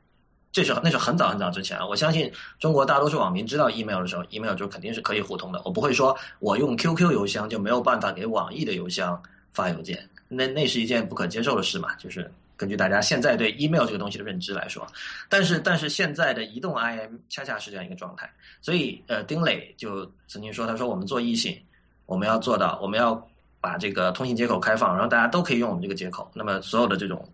[0.53, 5.63] 这是那是很早很早之前，我相信中国大多数网民知道 email 的时候，email 就肯定是可以互通的。
[5.65, 9.21] 我不会说我用 QQ 邮箱就没有办法给网易的邮箱
[9.53, 12.31] 发邮件，那那是一件不可接受的事嘛，就是。
[12.61, 14.87] 根据大家现在对 email 这个东西的认知来说，
[15.31, 21.59] 但是但是现在的移动 IM 恰恰是这样一个状态，所以呃，丁磊就曾经说，他说我们做易信，
[22.05, 23.27] 我们要做到，我们要
[23.63, 26.31] 把这个通信接口开放，然后大家都可以用我们这个接口。
[26.35, 27.27] 那么所有的这种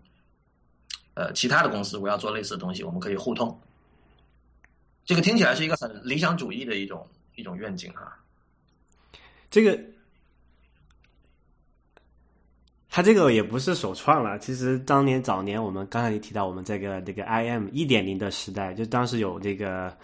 [1.13, 3.59] 呃其他的公司，我要做类似的东西，我们可以互通。
[5.03, 8.17] 这个听起来是一个很理想主义的一种一种愿景哈。
[9.51, 9.77] 这个。
[12.97, 19.95] 它这个也不是首创了，其实当年早年我们刚才也提到，我们这个这个 IM 一点零的时代，就当时有这个，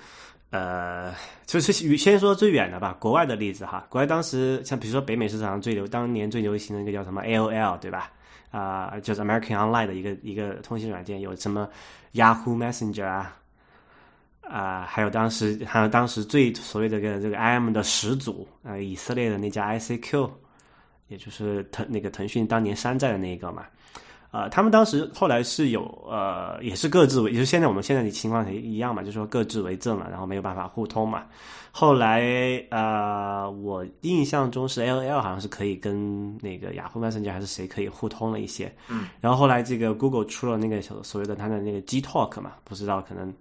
[0.51, 1.11] 呃，
[1.47, 8.11] 就是先说最远的吧，国外的例子哈，国外当时像比如说北美市场上最流，当年最流行的一个叫什么 AOL 对吧？
[8.51, 11.67] 啊，就是 American Online 的一个一个通信软件，有什么
[12.13, 13.35] Yahoo Messenger 啊，
[14.41, 20.29] 啊，还有当时还有当时最所谓的这个这个 IM 的始祖，呃，以色列的那家 ICQ。
[21.13, 23.67] 也就是腾那个腾讯当年山寨的那一个嘛，
[24.33, 31.23] 呃，他们当时后来是有呃，也是各自为，也就是现在我们现在的情况也一样嘛，就说各自为政了，然后没有办法互通嘛。
[31.75, 32.21] 后来
[32.71, 43.31] 呃，我印象中是 L L 好像是可以跟那个雅虎 Messenger 还是谁可以互通了一些，嗯，然后后来这个 Google 出了那个所所谓的它的那个 G Talk 嘛，不知道可能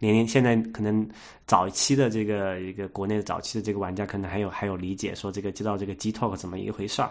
[0.00, 1.08] 年年现在可能
[1.46, 7.10] 早期的这个一个国内的早期的这个玩家可能还有还有理解说这个知道这个 G Talk 怎么一回事儿。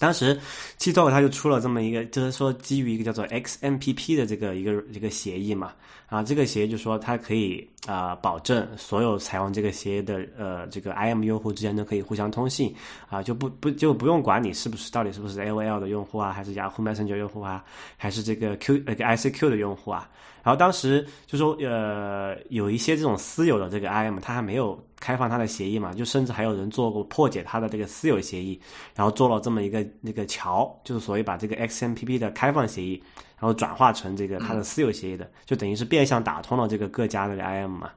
[0.00, 0.36] 当时
[0.78, 5.72] ，G Talk 它就出了这么一个，就是说基于一个叫做 XMPP 的这个一个一个协议嘛，
[6.08, 12.74] 啊，这个协议就说它可以啊保证所有采用这个协议的呃这个 IM 用户之间都可以互相通信，
[13.10, 17.62] 啊就不不就不用管你是不是到底是不是 AOL 的用户啊，还是 Yahoo Messenger 用户啊，
[17.98, 20.08] 还是这个 Q 呃 ICQ 的用户啊。
[20.42, 28.60] 然后当时就说，呃，有一些这种私有的这个 IM，它还没有开放它的协议嘛，就甚至还有人做过破解它的这个私有协议，
[28.94, 33.02] 然后做了这么一个那个桥，就是所谓把这个 XMPP 的开放协议，
[33.38, 37.90] 然后转化成这个它的私有协议的，就等于是变相打通了这个各家的 IM 嘛。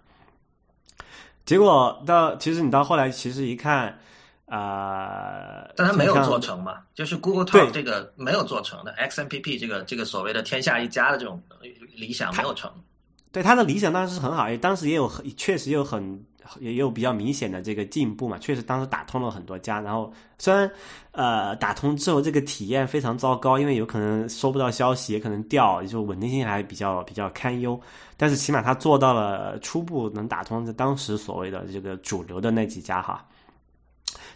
[1.45, 3.99] 结果到其实你到后来其实一看。
[4.45, 11.41] 啊，但他没有做成嘛，就是 Google Talk 这个没有做成的，XMPP 这个这个所谓的天下一家的这种
[11.95, 12.69] 理想没有成。
[13.31, 16.23] 对他的理想当然是很好，也当时也有很确实有很
[16.59, 19.79] 也有比较明显的这个进步嘛，确实当时打通了很多家。
[19.79, 20.69] 然后虽然
[21.11, 27.79] 呃打通之后这个体验非常糟糕，因为有可能收不到消息，也可能掉，就稳定性还比较比较堪忧。
[28.17, 33.25] 但是起码他做到了初步能打通当时所谓的这个主流的那几家哈。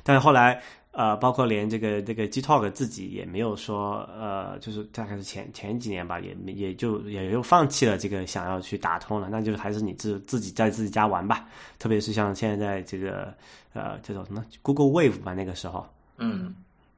[0.03, 0.61] 但是后来，
[0.97, 11.47] 呃，包括连这个这个 G Talk 自己也没有说，呃，就是大概是前前几年吧，也也就也就放弃了这个想要去打通了，那就是还是你自自己在自己家玩吧。
[11.77, 13.31] 特别是像现在这个，
[13.73, 15.85] 呃，这种什么 Google Wave 吧，那个时候，
[16.17, 16.55] 嗯。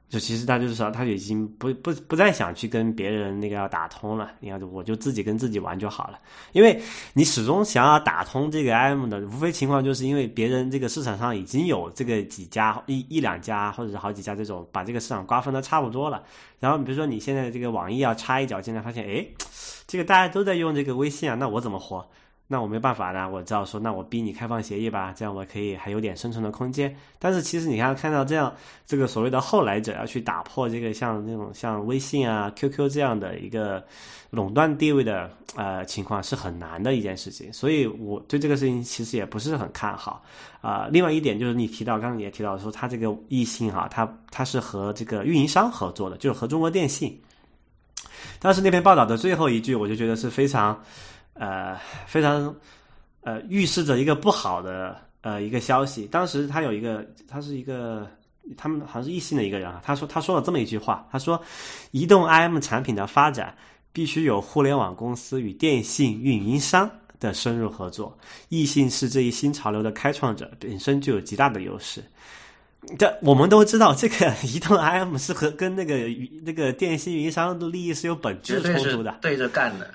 [0.09, 4.31] 就其实他就是说，他已经不不不再想去跟别人那个要打通了。
[4.39, 6.19] 你看，我就自己跟自己玩就好了。
[6.51, 6.81] 因为
[7.13, 16.23] 你始终想要打通这个 M 的，无非情况就是因为别人这个市场上已经有这个几家一一两家或者是好几家这种把这个市场瓜分的差不多了。
[16.59, 19.23] 然后比如说你现在这个网易要插一脚进来，发现哎，
[19.85, 22.03] 这个大家都在用这个微信啊，那我怎么活？
[22.51, 26.93] 那我没办法呢，我只好说，那我逼你开放协议吧，这样我可以还有点生存的空间。
[27.19, 28.51] 但是其实你看看到这样，
[28.87, 33.85] 这个所谓的后来者要去打破这个像那种像微信啊、QQ 这样的一个
[34.31, 40.23] 垄断地位的呃情况是很难的一件事情，所以我对这个事情其实也不是很看好
[40.59, 40.87] 啊。
[40.91, 47.15] 另外一点就是你提到，刚刚你也提到说，它这个易信哈，它它是和这个运营商合作的，就是和中国电信。
[48.39, 50.75] 当时那篇报道的最后一句，我就觉得是非常。
[51.39, 52.53] 呃，非常，
[53.21, 56.05] 呃，预示着一个不好的呃一个消息。
[56.05, 58.05] 当时他有一个，他是一个，
[58.57, 59.81] 他们好像是异性的一个人啊。
[59.81, 61.41] 他说，他说了这么一句话，他说，
[61.91, 63.55] 移动 IM 产品的发展
[63.93, 66.89] 必须有互联网公司与电信运营商
[67.21, 68.17] 的深入合作。
[68.49, 72.03] 异性是这一新潮流的开创者，本身就有极大的优势。
[72.97, 75.95] 这我们都知道，这个 移动 IM 是和跟那个
[76.43, 79.89] 那个电信运营商的利益是有本质冲突的，对着干的。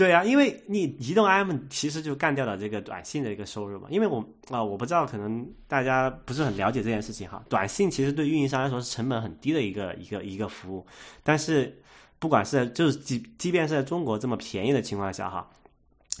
[0.00, 3.86] 对啊，因为你移动 IM 其实就干掉了这个短信的一个收入嘛。
[3.90, 7.44] 因为我啊，我不知道，可能大家不是很了解这件事情哈。
[7.50, 10.86] 短信其实对运营商来说是成本很低的一个一个一个服务，
[11.22, 11.78] 但是
[12.18, 15.46] 不管是就是即即便是在中国这么便宜的情况下哈。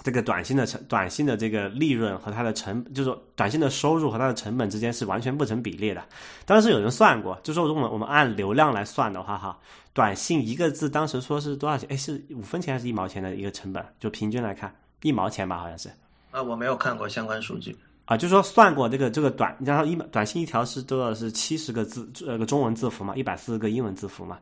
[0.02, 6.02] 这个短信的成短信的这个利润和它的成，就是短信的收入和它的成本之间是完全不成比例的。
[6.46, 9.58] 当时有人算过，就说如果我们我们按流量来算的话，哈，
[9.92, 11.86] 短信一个字当时说是多少钱？
[11.90, 13.84] 哎，是五分钱还是一毛钱的一个成本？
[13.98, 15.90] 就平均来看，一毛钱吧，好像是。
[16.30, 24.38] 啊，我没有看过相关数据啊，就说算过这个这个短，然后一短信一条是多少是七十个字，呃个中文字符嘛，一百四十个英文字符嘛。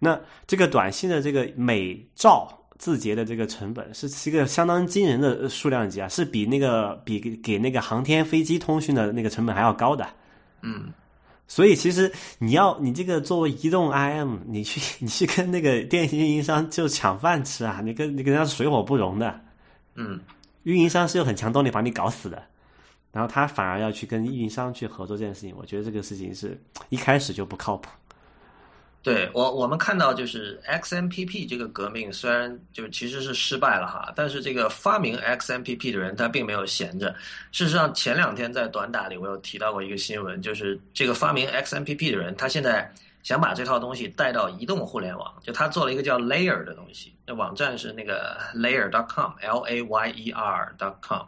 [0.00, 2.52] 那这个短信的这个每兆。
[2.78, 10.08] 字节的这个成本是一个相当惊人的数量级啊，是比那个比给那个航天飞机通讯的那个成本还要高的。
[10.62, 10.92] 嗯，
[11.46, 19.40] 所以其实你要你这个作为移动 IM， 你去你去跟那个电信运营商就抢饭吃啊，你跟你跟人家水火不容的。
[19.96, 20.20] 嗯，
[20.62, 22.40] 运营商是有很强动力把你搞死的，
[23.10, 26.56] 然后他反而要去跟运营商去合作这件事情，我觉得这个事情是
[26.90, 27.88] 一开始就不靠谱。
[29.00, 37.14] 对我，我们看到就是 XMPP 这个革命，虽然就其实是失败了哈，但是这个发明 XMPP 的人他并没有闲着。
[37.52, 51.22] 事实上，前两天在短打里我有提到过一个新闻，就是这个发明 XMPP 的人，他现在想把这套东西带到移动互联网，就他做了一个叫 Layer 的东西，那网站是那个 Layer.com，L A Y E R.com。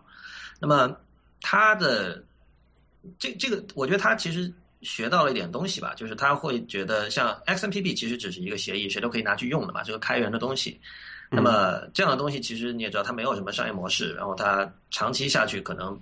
[0.59, 0.95] 那么
[1.41, 2.23] 他的
[3.19, 4.53] 这这个，我觉得他其实。
[4.83, 10.81] 学到了一点东西吧，就是他会觉得像 XMPP 其实只是一个协议，谁都可以拿去用的嘛，这个开源的东西。
[11.31, 15.97] 那么这样的东西其实你也知道，它没有什么商业模式，然后它长期下去可能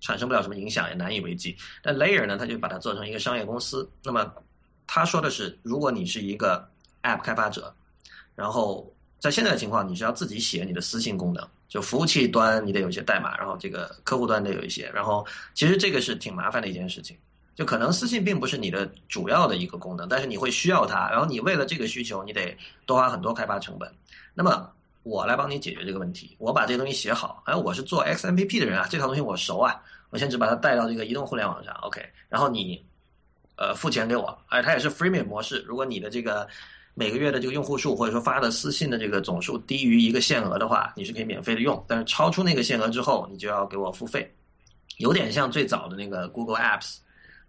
[0.00, 1.56] 产生不了什么影响，也难以为继。
[1.80, 3.88] 但 Layer 呢，他就把它做成一个商业公司。
[4.02, 4.30] 那么
[4.86, 6.68] 他说的是，如果你是一个
[7.02, 7.74] App 开发者，
[8.34, 17.16] 然后在现在的情况，你是要自己写你的私信功能，就服务器端你得有一些代码，然后这个客户端得有一些，然后其实这个是挺麻烦的一件事情。
[17.54, 23.88] 就可能私信并不是你的主要的一个功能，但是你会需要它，然后你为了这个需求，你得多花很多开发成本。
[24.34, 24.68] 那么
[25.04, 32.84] 我来帮你解决这个问题，我把这个东西写好，哎，我是做 XMPP 的人啊，这套东西我熟啊，我先只把它带到这个移动互联网上，OK，然后你
[33.56, 36.48] 呃付钱给我，哎，它也是 freemium 模式，如果你的这个
[36.94, 44.28] 每个月的这个用户数或者说发的私信的这个总数低于一个限额的话，你是可以免费的用，但是超出那个限额之后，你就要给我付费，
[44.96, 46.96] 有点像最早的那个 Google Apps。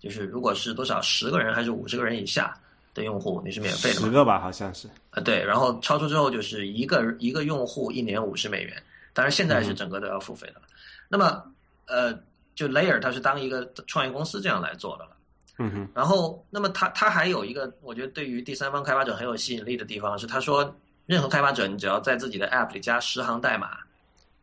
[0.06, 2.56] 就是如果是多少十个人还是五十个人以下
[2.94, 3.96] 的用户，你是免费的。
[3.96, 4.88] 十个吧，好像是。
[5.10, 10.62] 啊，对，然后超出之后就是一个一个用户一年五十美元，当然现在是整个都要付费的。
[11.10, 11.44] 那么，
[11.88, 12.14] 呃，
[12.54, 15.18] 就 Layer 它是当一个创业公司这样来做的了。
[15.58, 15.90] 嗯哼。
[15.96, 20.76] 然后，那么它它还有一个，我觉得对于第三方开发者很有吸引力的地方是，他说
[21.08, 23.80] 任何开发者你只要在自己的 App 里加十行代码，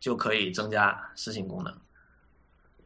[0.01, 1.73] 就可以增加私信功能。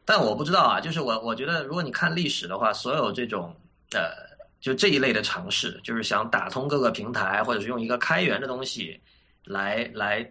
[0.07, 3.53] 但我不知道啊，就是我我觉得，如果你看历史的话，所有这种
[3.91, 4.13] 呃，
[4.61, 8.97] 就这一类的尝试，就是想打通各个平台，或者是用一个开源的东西
[9.43, 10.25] 来来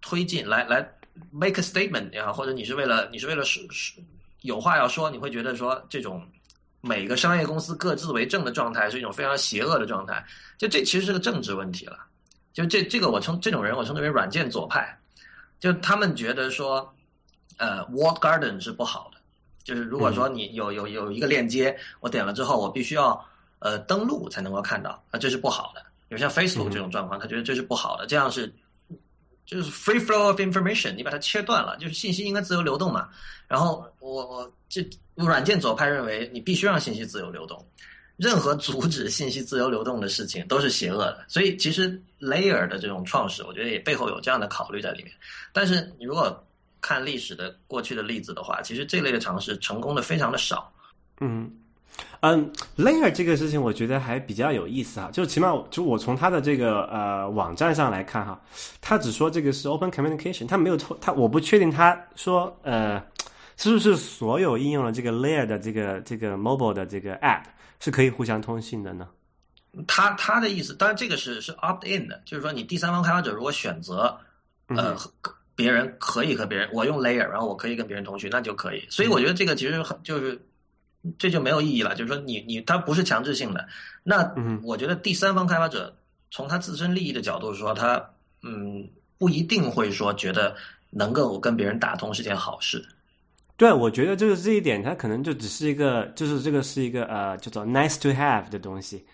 [0.00, 0.88] 推进，来来
[1.32, 4.00] make a statement 呀，或者你是为了你是为了说说
[4.42, 6.24] 有话要说，你会觉得说这种
[6.80, 10.24] 每个商业公司各自为政的状态是一种非常邪恶的状态，
[10.56, 11.98] 就这其实是个政治问题了。
[12.52, 14.96] 就这这个我称这种人我称之为软件左派，
[15.58, 16.94] 就他们觉得说。
[17.58, 19.20] 呃，Walled Garden 是不好的，
[19.62, 23.22] 就是如果说你有有有一个链接，我点了之后，我必须要
[23.58, 25.84] 呃登录才能够看到，那，这是不好的。
[26.08, 28.50] 有像 Facebook 这种状况，他觉得这是不好的，这样是
[29.44, 33.08] 就是 free flow of information，你把它切断了，就是信息应该自由流动嘛。
[33.46, 37.62] 然后我我这软件左派认为你必须让信息自由流动，
[38.16, 41.24] 任何阻止信息自由流动的事情都是邪恶的。
[41.28, 45.12] 所以其实 Layer 的这种创始，我觉得也背后有这样的考虑在里面。
[45.52, 46.46] 但是你如果
[46.80, 50.72] 看历史的过去的例子的话，其实这类的尝试成功的非常的少。
[51.20, 51.50] 嗯。
[52.20, 58.40] 嗯，layer 这个事情我觉得还比较有意思哈，就起码就我从他的这个呃网站上来看哈，
[58.80, 63.02] 他只说这个是 open communication，他没有他我不确定他说呃
[63.56, 67.42] 是不是所有应用了这个 layer 的这个这个 mobile 的这个 app
[67.80, 69.08] 是可以互相通信的呢？
[69.86, 74.16] 他他的意思，当然这个是是 opt in 的，就是说你第三方开发者如果选择
[74.68, 74.96] 呃
[75.58, 78.86] 别人可以和别人我用 layer，然后我可以跟别人通讯，那就可以。
[78.88, 80.40] 所以我觉得这个其实很就是。
[81.16, 83.66] 这就没有意义了，就是说你你它不是强制性的。
[84.02, 84.34] 那
[84.64, 85.96] 我觉得第三方开发者
[86.32, 88.04] 从他自身利益的角度说，他
[88.42, 88.86] 嗯
[89.16, 90.56] 不一定会说觉得
[90.90, 92.84] 能够跟别人打通是件好事。
[93.56, 99.06] 对，我觉得就是这一点，它可能就只是一个，就是这个是一个呃叫做 nice to have 的东西。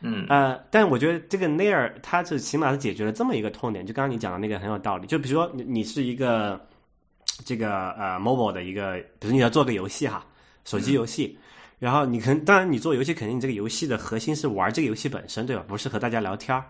[0.00, 5.06] 嗯呃，但我觉得这个 layer 它是起码是解决了这么一个痛点，就刚刚你讲的那个很有道理。
[5.06, 6.60] 就比如说你你是一个
[7.44, 10.24] 这个呃 mobile 的一个，比如你要做个游戏哈。
[10.64, 11.38] 手机游戏，
[11.78, 15.64] 然后你可能当然你做游戏，肯定你这个游戏的核心是玩这个游戏本身，对吧？
[15.66, 16.62] 不是和大家聊天儿。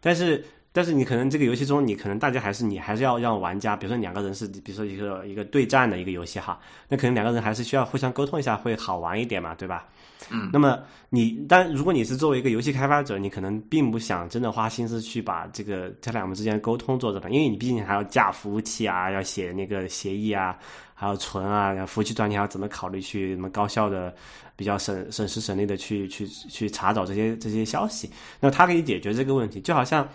[0.00, 0.42] 但是，
[0.72, 6.58] 但是你可能这个游戏中，你可能大家还是你还是要让玩家，比如说两个人是，比如说一个一个对战的一个游戏哈，
[6.88, 9.86] 那可能两个人还是需要互相沟通一下，会好玩一点嘛，对吧？
[10.30, 20.58] 嗯，那么你，但如果你是作为一个游戏开发者，你可能并不想真的花心思去把这个他两个之间沟通做这吧，因为你毕竟还要架服务器啊，要写那个协议啊，
[20.94, 24.12] 还要存啊，然后服务器端你还要怎么考虑去什么高效的、
[24.56, 28.10] 比较省省时省力的去去去查找这些这些消息。
[28.40, 30.08] 那它可以解决这个问题，就好像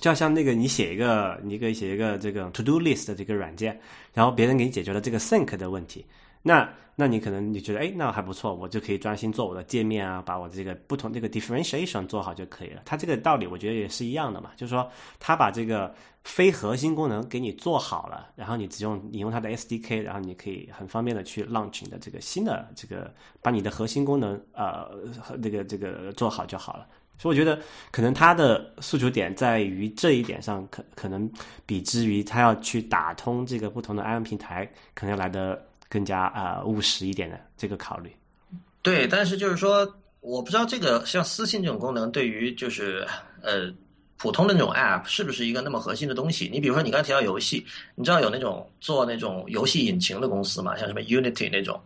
[0.00, 3.78] 就好像那个你写一个，你可以写一个这个 to do list 的这个软件，
[4.12, 6.04] 然后别人给你解决了这个 sync 的问题。
[6.42, 12.82] 那那你可能你觉得哎，那还不错，我就可以专心做我的界面啊，把我的这个不同这个 differentiation 做好就可以了。
[12.84, 14.86] 它这个道理我觉得也是一样的嘛，就是说
[15.18, 24.90] 它把这个非核心功能给你做好了，然后你只用你用它的 SDK，然后你可以很方便的去 launch 你的这个新的这个把你的核心功能呃
[25.42, 26.86] 这个这个做好就好了。
[27.16, 27.58] 所以我觉得
[27.90, 31.30] 可能它的诉求点在于这一点上，可可能
[31.64, 35.66] 比之于它要去打通这个不同的 IM 平台，可能要来的。
[35.92, 38.10] 更加啊务实一点的这个考虑，
[38.80, 39.86] 对，但是就是说，
[40.20, 43.06] 我不知道这个像私信这种功能对于就是
[43.42, 43.70] 呃
[44.16, 46.48] 普通的那种 App 是不是一个那么核心的东西？
[46.50, 50.74] 你比如说你刚才提到游戏，你知道有那种做那种游戏引擎的公司嘛？
[50.78, 51.78] 像什么 Unity 那种，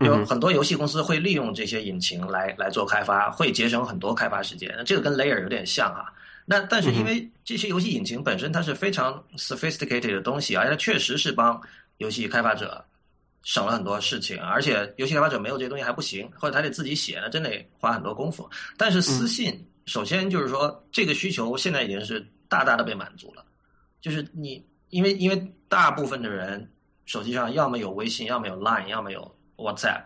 [0.00, 4.74] 有很多游戏公司会利用这些引擎来来做开发，会节省很多开发时间。
[4.76, 6.12] 那这个跟 Layer 有点像哈。
[6.44, 11.62] 那但是因为这些游戏引擎本身它是非常 sophisticated 的东西，而且它确实是帮
[11.98, 12.84] 游戏开发者。
[13.44, 18.48] 省了很多事情，而且游戏开发者没有这些东西还不行，或者他得自己写，那真得花很多功夫。
[18.78, 23.44] 但是私信，首先就是说这个需求现在已经是大大的被满足了。
[24.00, 26.66] 就是你，因为因为大部分的人
[27.04, 30.04] 手机上要么有微信，要么有 Line，要么有 WhatsApp，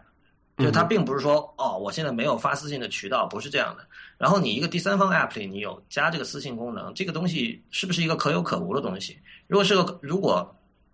[0.58, 3.86] 就他并不是说哦，我现在没有发私信的渠道，不是这样的。
[4.18, 9.16] 然后你一个第三方 App 里你有加这个私信功能，这个东西是不是一个可有可无的东西？
[9.46, 10.52] 如果是个如果。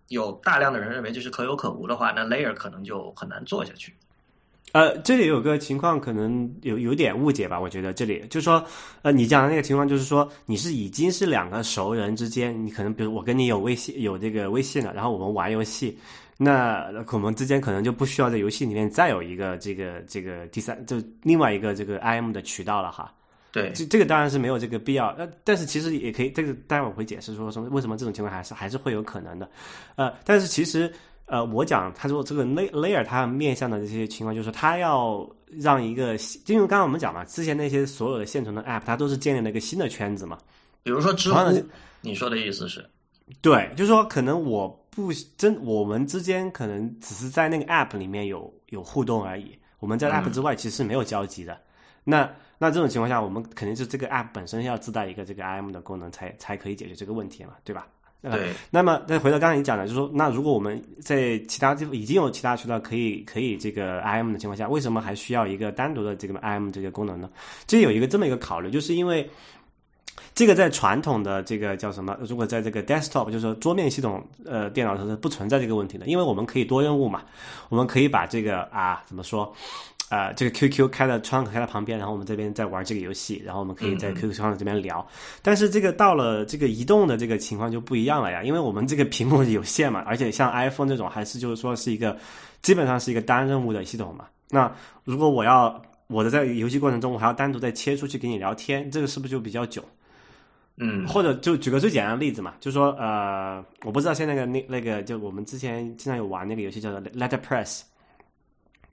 [0.09, 3.93] 有大量的人认为就是可有可无的话，那 Layer 可能就很难做下去。
[4.71, 7.57] 呃，这里有个情况可能有有点误解吧？
[7.57, 8.61] 我觉得这里就是说，
[9.03, 15.97] 呃，你讲的那个情况就是说，你是已经是两个熟人之间，你可能比如我跟你有微信有这个微信了，然后我们玩游戏，
[16.35, 23.13] 那我们之间可能就不需要在游戏里面再有一个这个这个第三就另外一个这个 IM 的渠道了哈。
[23.55, 25.07] 对，这这个当然是没有这个必要。
[25.17, 29.49] 呃，但是其实也可以，这个待会儿我会解释说什么为什么这种情况还是还是会有可能的。
[29.95, 30.91] 呃，但是其实
[31.25, 35.25] 呃，我讲他说这个 layer 它面向的这些情况，就是他要
[35.57, 40.37] 让一个，因为刚刚我们讲嘛，之前那些所有的现成的 app，它都是建立了一个新的圈子嘛。
[40.83, 41.39] 比如说知乎，
[42.01, 42.85] 你说的意思是？
[43.41, 51.57] 对，就是说可能我不真，我们之间可能只是在那个 app 里面有有互动而已，我们在 app 之外其实是没有交集的。
[52.03, 57.85] 那那这种情况下，我们肯定是这个 app 本身要自带一个这个 IM 的功能，才才可以解决这个问题嘛，对吧？
[58.21, 58.53] 对。
[58.71, 67.29] 那么再回到刚才你讲的，就是说，那如果我们在其他地方已经有其他渠道可以可以这个 IM 的情况下，为什么还需要一个单独的这个 IM 这个功能呢？
[67.67, 69.29] 这有一个这么一个考虑，就是因为
[70.33, 72.17] 这个在传统的这个叫什么？
[72.21, 77.21] 如果在这个 desktop，就是说桌面系统呃电脑上是不存在这个问题的，因为我们可以多任务嘛，
[77.69, 79.53] 我们可以把这个啊怎么说？
[80.09, 85.05] 呃，这个 QQ 开了窗口开在旁边，然后我们这边在玩这个游戏，然后我们可以在 QQ 窗口这边聊。
[85.41, 92.15] 但是这个到了这个移动的这个情况就不一样了呀，因为我们这个屏幕有限嘛，而且像 iPhone 这种还是就是说是一个
[92.61, 94.25] 基本上是一个单任务的系统嘛。
[94.51, 94.71] 那
[95.03, 99.83] 如果我要我的在游戏过程中我还要单独再切出去跟你聊天，这个是不是就比较久？
[100.77, 107.81] 嗯或者就举个最简单的例子嘛，就说呃，我不知道现在那个那那个，就我们之前经常有玩那个游戏叫做 Letterpress，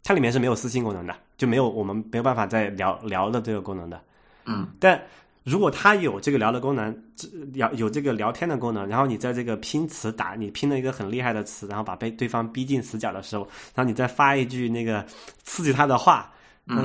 [0.04, 4.00] 它里面是没有私信功能的，就没有我们没有办法再聊聊的这个功能的。
[4.44, 5.00] 嗯但
[5.44, 13.42] 如果它有这个聊的功能，这聊有这个聊天的功能，然后你在这个拼词打你拼了一个很厉害的词，然后把被对方逼进死角的时候，
[13.74, 15.04] 然后你再发一句那个
[15.42, 16.32] 刺激他的话，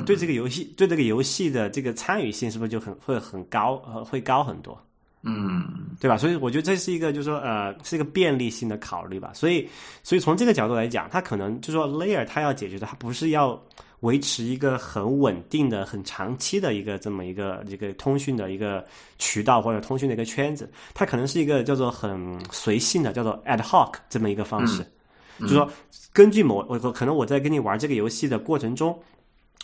[0.06, 4.76] 对这个游戏对这个游戏的这个参与性是不是就很会很高呃会高很多？
[5.24, 5.64] 嗯
[6.00, 6.18] 对吧？
[6.18, 9.32] 所以我觉得这是一个，就是说，呃，是一个便利性的考虑吧。
[9.34, 9.68] 所以，
[10.04, 13.60] 所以从这个角度来讲，它可能就是说，Layer 它要解决的，它不是要
[14.02, 18.86] 维持一个很稳定的、很长期的一个这么一个一个通讯的一个
[19.18, 24.86] 渠道或者通讯的一个圈子，它可能是一个叫做很随性的，叫做 ad hoc 这么一个方式。
[25.40, 25.70] 就是说，
[26.14, 28.98] 根据某我我可能我在跟你玩这个游戏的过程中，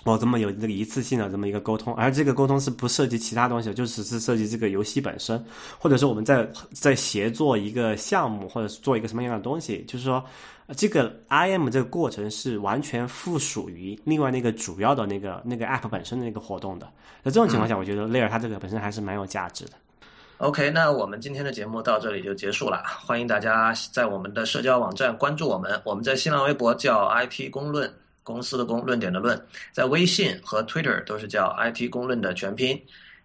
[0.06, 5.44] 我这么有这个一次性的这么一个沟通，而这个沟通是不涉及其他东西的，就只是涉及这个游戏本身，
[5.80, 10.24] 或者说我们在在协作一个项目，或者是做一个什么样的东西，就是说
[10.68, 16.88] 呃这个 I M 这个过程是完全附属于另外那个主要的那个那个 App 本身的那个活动的。
[17.24, 19.72] 那这种情况下，我觉得 Layer 它这个本身还是蛮有价值的。
[20.40, 22.84] ，OK，那我们今天的节目到这里就结束了。
[23.06, 27.90] 欢迎大家在我们的社交网站关注我们，我们在新浪微博叫 IT 公论，
[28.24, 29.40] 公司的公，论点的论，
[29.72, 32.76] 在微信和 Twitter 都是叫 IT 公论的全拼。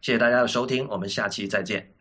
[0.01, 1.98] 谢谢大家的收听，我们下期再见。